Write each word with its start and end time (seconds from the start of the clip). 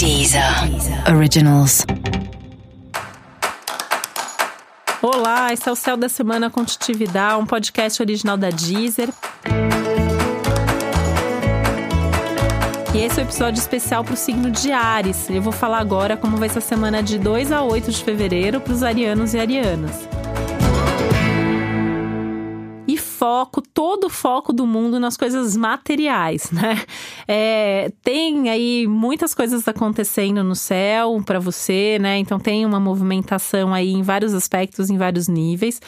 Deezer 0.00 0.42
Originals. 1.14 1.84
Olá, 5.02 5.52
esse 5.52 5.68
é 5.68 5.72
o 5.72 5.76
Céu 5.76 5.94
da 5.94 6.08
Semana 6.08 6.48
com 6.48 6.64
Titividade, 6.64 7.38
um 7.38 7.44
podcast 7.44 8.00
original 8.00 8.38
da 8.38 8.48
Deezer. 8.48 9.10
E 12.94 12.98
esse 12.98 13.20
é 13.20 13.22
o 13.22 13.26
um 13.26 13.28
episódio 13.28 13.60
especial 13.60 14.02
para 14.02 14.14
o 14.14 14.16
signo 14.16 14.50
de 14.50 14.72
Ares. 14.72 15.28
Eu 15.28 15.42
vou 15.42 15.52
falar 15.52 15.80
agora 15.80 16.16
como 16.16 16.38
vai 16.38 16.48
ser 16.48 16.60
a 16.60 16.62
semana 16.62 17.02
de 17.02 17.18
2 17.18 17.52
a 17.52 17.62
8 17.62 17.90
de 17.90 18.02
fevereiro 18.02 18.58
para 18.58 18.72
os 18.72 18.82
arianos 18.82 19.34
e 19.34 19.38
arianas. 19.38 20.08
Foco, 23.20 23.60
todo 23.60 24.04
o 24.04 24.08
foco 24.08 24.50
do 24.50 24.66
mundo 24.66 24.98
nas 24.98 25.14
coisas 25.14 25.54
materiais, 25.54 26.50
né? 26.50 26.82
É, 27.28 27.92
tem 28.02 28.48
aí 28.48 28.86
muitas 28.88 29.34
coisas 29.34 29.68
acontecendo 29.68 30.42
no 30.42 30.56
céu 30.56 31.22
para 31.24 31.38
você, 31.38 31.98
né? 32.00 32.16
Então 32.16 32.40
tem 32.40 32.64
uma 32.64 32.80
movimentação 32.80 33.74
aí 33.74 33.90
em 33.92 34.00
vários 34.00 34.32
aspectos, 34.32 34.88
em 34.88 34.96
vários 34.96 35.28
níveis 35.28 35.80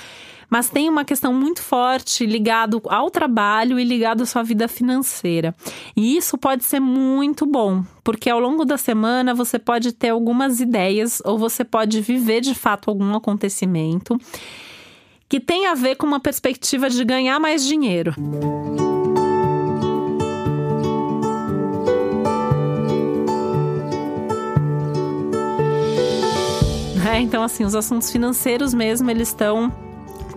mas 0.50 0.68
tem 0.68 0.86
uma 0.86 1.02
questão 1.02 1.32
muito 1.32 1.62
forte 1.62 2.26
ligado 2.26 2.82
ao 2.84 3.10
trabalho 3.10 3.80
e 3.80 3.84
ligado 3.84 4.22
à 4.22 4.26
sua 4.26 4.42
vida 4.42 4.68
financeira. 4.68 5.54
E 5.96 6.14
isso 6.14 6.36
pode 6.36 6.62
ser 6.62 6.78
muito 6.78 7.46
bom, 7.46 7.82
porque 8.04 8.28
ao 8.28 8.38
longo 8.38 8.62
da 8.62 8.76
semana 8.76 9.32
você 9.32 9.58
pode 9.58 9.92
ter 9.92 10.10
algumas 10.10 10.60
ideias 10.60 11.22
ou 11.24 11.38
você 11.38 11.64
pode 11.64 12.02
viver 12.02 12.42
de 12.42 12.54
fato 12.54 12.90
algum 12.90 13.16
acontecimento 13.16 14.18
que 15.32 15.40
tem 15.40 15.66
a 15.66 15.72
ver 15.72 15.96
com 15.96 16.06
uma 16.06 16.20
perspectiva 16.20 16.90
de 16.90 17.02
ganhar 17.06 17.40
mais 17.40 17.64
dinheiro. 17.64 18.14
É, 27.10 27.18
então, 27.18 27.42
assim, 27.42 27.64
os 27.64 27.74
assuntos 27.74 28.12
financeiros 28.12 28.74
mesmo, 28.74 29.10
eles 29.10 29.28
estão 29.28 29.72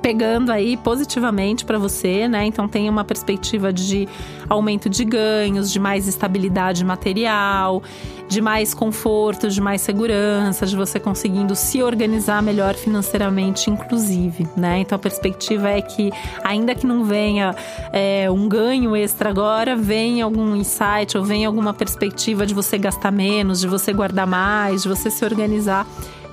pegando 0.06 0.52
aí 0.52 0.78
positivamente 0.78 1.66
para 1.66 1.80
você, 1.80 2.28
né? 2.28 2.46
Então 2.46 2.68
tem 2.68 2.88
uma 2.88 3.04
perspectiva 3.04 3.74
de 3.74 4.08
aumento 4.48 4.88
de 4.88 5.04
ganhos, 5.04 5.72
de 5.72 5.80
mais 5.80 6.08
estabilidade 6.08 6.86
material, 6.86 7.82
de 8.28 8.40
mais 8.40 8.72
conforto, 8.72 9.50
de 9.50 9.60
mais 9.60 9.82
segurança, 9.82 10.68
de 10.68 10.76
você 10.76 11.00
conseguindo 11.00 11.56
se 11.56 11.82
organizar 11.82 12.44
melhor 12.44 12.76
financeiramente, 12.76 13.72
inclusive, 13.72 14.48
né? 14.56 14.78
Então 14.78 14.96
a 14.96 15.00
perspectiva 15.00 15.72
é 15.72 15.82
que, 15.82 16.12
ainda 16.44 16.76
que 16.76 16.86
não 16.86 17.04
venha 17.04 17.56
é, 17.92 18.30
um 18.30 18.48
ganho 18.48 18.96
extra 18.96 19.32
agora, 19.32 19.76
venha 19.76 20.24
algum 20.24 20.56
insight 20.56 21.18
ou 21.18 21.24
venha 21.24 21.48
alguma 21.48 21.74
perspectiva 21.74 22.46
de 22.46 22.54
você 22.54 22.78
gastar 22.78 23.12
menos, 23.12 23.60
de 23.60 23.68
você 23.68 23.92
guardar 23.92 24.28
mais, 24.28 24.84
de 24.84 24.88
você 24.88 25.10
se 25.10 25.26
organizar 25.26 25.88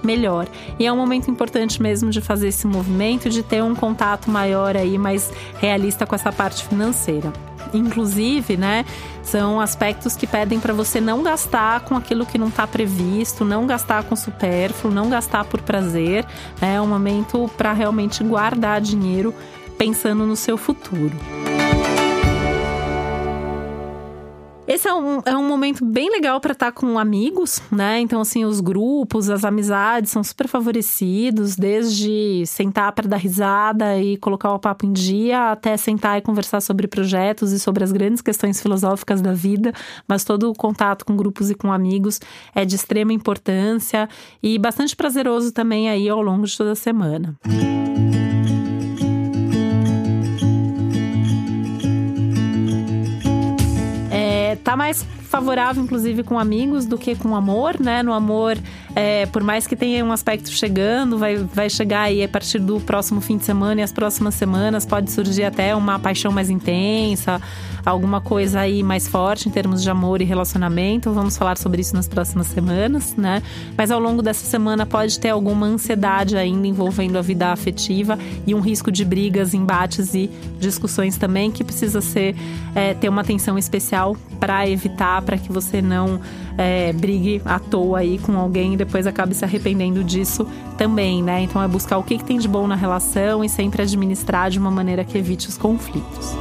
melhor. 0.06 0.46
E 0.78 0.86
é 0.86 0.92
um 0.92 0.96
momento 0.96 1.30
importante 1.30 1.82
mesmo 1.82 2.10
de 2.10 2.20
fazer 2.20 2.48
esse 2.48 2.66
movimento, 2.66 3.30
de 3.30 3.42
ter 3.42 3.62
um 3.62 3.74
contato 3.74 4.30
maior 4.30 4.76
aí, 4.76 4.98
mais 4.98 5.30
realista 5.58 6.06
com 6.06 6.14
essa 6.14 6.32
parte 6.32 6.66
financeira. 6.66 7.32
Inclusive, 7.72 8.56
né, 8.56 8.84
são 9.22 9.60
aspectos 9.60 10.14
que 10.16 10.26
pedem 10.26 10.60
para 10.60 10.74
você 10.74 11.00
não 11.00 11.22
gastar 11.22 11.80
com 11.80 11.94
aquilo 11.96 12.26
que 12.26 12.36
não 12.36 12.48
está 12.48 12.66
previsto, 12.66 13.44
não 13.44 13.66
gastar 13.66 14.04
com 14.04 14.14
supérfluo, 14.14 14.92
não 14.92 15.08
gastar 15.08 15.44
por 15.44 15.62
prazer. 15.62 16.26
Né, 16.60 16.74
é 16.74 16.80
um 16.80 16.86
momento 16.86 17.50
para 17.56 17.72
realmente 17.72 18.22
guardar 18.22 18.80
dinheiro 18.80 19.34
pensando 19.78 20.26
no 20.26 20.36
seu 20.36 20.56
futuro. 20.56 21.12
Esse 24.72 24.88
é 24.88 24.94
um, 24.94 25.20
é 25.26 25.36
um 25.36 25.46
momento 25.46 25.84
bem 25.84 26.10
legal 26.10 26.40
para 26.40 26.52
estar 26.52 26.72
tá 26.72 26.72
com 26.72 26.98
amigos, 26.98 27.60
né? 27.70 28.00
Então, 28.00 28.22
assim, 28.22 28.46
os 28.46 28.58
grupos, 28.58 29.28
as 29.28 29.44
amizades 29.44 30.10
são 30.10 30.24
super 30.24 30.48
favorecidos, 30.48 31.56
desde 31.56 32.42
sentar 32.46 32.90
para 32.92 33.06
dar 33.06 33.18
risada 33.18 33.98
e 34.00 34.16
colocar 34.16 34.50
o 34.54 34.58
papo 34.58 34.86
em 34.86 34.92
dia, 34.94 35.50
até 35.50 35.76
sentar 35.76 36.16
e 36.16 36.22
conversar 36.22 36.62
sobre 36.62 36.88
projetos 36.88 37.52
e 37.52 37.60
sobre 37.60 37.84
as 37.84 37.92
grandes 37.92 38.22
questões 38.22 38.62
filosóficas 38.62 39.20
da 39.20 39.34
vida. 39.34 39.74
Mas 40.08 40.24
todo 40.24 40.50
o 40.50 40.54
contato 40.54 41.04
com 41.04 41.14
grupos 41.18 41.50
e 41.50 41.54
com 41.54 41.70
amigos 41.70 42.18
é 42.54 42.64
de 42.64 42.74
extrema 42.74 43.12
importância 43.12 44.08
e 44.42 44.58
bastante 44.58 44.96
prazeroso 44.96 45.52
também 45.52 45.90
aí 45.90 46.08
ao 46.08 46.22
longo 46.22 46.46
de 46.46 46.56
toda 46.56 46.72
a 46.72 46.76
semana. 46.76 47.36
Música 47.44 47.81
tá 54.72 54.76
mais 54.76 55.02
favorável, 55.28 55.82
inclusive, 55.82 56.22
com 56.22 56.38
amigos 56.38 56.86
do 56.86 56.96
que 56.96 57.14
com 57.14 57.36
amor, 57.36 57.78
né? 57.78 58.02
No 58.02 58.12
amor, 58.12 58.56
é, 58.94 59.26
por 59.26 59.42
mais 59.42 59.66
que 59.66 59.74
tenha 59.74 60.04
um 60.04 60.12
aspecto 60.12 60.50
chegando, 60.50 61.16
vai, 61.18 61.36
vai 61.36 61.70
chegar 61.70 62.02
aí 62.02 62.22
a 62.22 62.28
partir 62.28 62.58
do 62.58 62.78
próximo 62.80 63.20
fim 63.20 63.38
de 63.38 63.44
semana 63.44 63.80
e 63.80 63.84
as 63.84 63.92
próximas 63.92 64.34
semanas 64.34 64.84
pode 64.84 65.10
surgir 65.10 65.44
até 65.44 65.74
uma 65.74 65.98
paixão 65.98 66.30
mais 66.30 66.50
intensa, 66.50 67.40
alguma 67.84 68.20
coisa 68.20 68.60
aí 68.60 68.82
mais 68.82 69.08
forte 69.08 69.48
em 69.48 69.52
termos 69.52 69.82
de 69.82 69.88
amor 69.88 70.20
e 70.20 70.24
relacionamento. 70.24 71.10
Vamos 71.10 71.36
falar 71.36 71.56
sobre 71.56 71.80
isso 71.80 71.94
nas 71.94 72.06
próximas 72.06 72.48
semanas, 72.48 73.16
né? 73.16 73.42
Mas 73.76 73.90
ao 73.90 73.98
longo 73.98 74.20
dessa 74.20 74.44
semana 74.44 74.84
pode 74.84 75.18
ter 75.18 75.30
alguma 75.30 75.66
ansiedade 75.66 76.36
ainda 76.36 76.66
envolvendo 76.66 77.16
a 77.16 77.22
vida 77.22 77.48
afetiva 77.48 78.18
e 78.46 78.54
um 78.54 78.60
risco 78.60 78.90
de 78.92 79.04
brigas, 79.04 79.54
embates 79.54 80.14
e 80.14 80.30
discussões 80.60 81.16
também 81.16 81.50
que 81.50 81.64
precisa 81.64 82.00
ser 82.00 82.36
é, 82.74 82.94
ter 82.94 83.08
uma 83.08 83.22
atenção 83.22 83.56
especial 83.56 84.16
para 84.38 84.68
evitar 84.68 85.22
para 85.22 85.38
que 85.38 85.50
você 85.50 85.80
não 85.80 86.20
é, 86.56 86.92
brigue 86.92 87.40
à 87.44 87.58
toa 87.58 88.00
aí 88.00 88.18
com 88.18 88.36
alguém 88.36 88.76
depois 88.84 89.06
acabe 89.06 89.34
se 89.34 89.44
arrependendo 89.44 90.02
disso 90.02 90.46
também, 90.76 91.22
né? 91.22 91.42
Então 91.42 91.62
é 91.62 91.68
buscar 91.68 91.98
o 91.98 92.02
que, 92.02 92.18
que 92.18 92.24
tem 92.24 92.38
de 92.38 92.48
bom 92.48 92.66
na 92.66 92.74
relação 92.74 93.44
e 93.44 93.48
sempre 93.48 93.82
administrar 93.82 94.50
de 94.50 94.58
uma 94.58 94.70
maneira 94.70 95.04
que 95.04 95.16
evite 95.16 95.48
os 95.48 95.56
conflitos. 95.56 96.34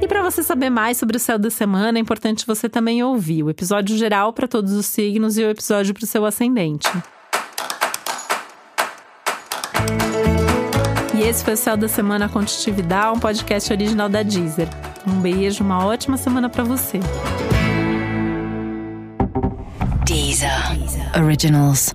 E 0.00 0.06
você 0.34 0.42
saber 0.42 0.70
mais 0.70 0.96
sobre 0.96 1.16
o 1.16 1.20
céu 1.20 1.38
da 1.38 1.48
semana, 1.48 1.98
é 1.98 2.00
importante 2.00 2.46
você 2.46 2.68
também 2.68 3.02
ouvir 3.04 3.44
o 3.44 3.50
episódio 3.50 3.96
geral 3.96 4.32
para 4.32 4.48
todos 4.48 4.72
os 4.72 4.86
signos 4.86 5.38
e 5.38 5.44
o 5.44 5.50
episódio 5.50 5.94
para 5.94 6.04
o 6.04 6.06
seu 6.06 6.24
ascendente. 6.24 6.88
esse 11.34 11.42
foi 11.42 11.54
o 11.54 11.56
Céu 11.56 11.76
da 11.76 11.88
Semana 11.88 12.28
Contitividade, 12.28 13.16
um 13.16 13.20
podcast 13.20 13.72
original 13.72 14.08
da 14.08 14.22
Deezer. 14.22 14.68
Um 15.06 15.20
beijo, 15.20 15.62
uma 15.62 15.84
ótima 15.84 16.16
semana 16.16 16.48
para 16.48 16.64
você. 16.64 16.98
Deezer. 20.06 20.78
Deezer. 20.78 21.22
Originals. 21.22 21.92